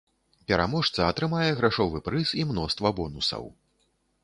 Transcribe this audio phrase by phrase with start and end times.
[0.51, 3.49] Пераможца атрымае грашовы прыз і мноства бонусаў.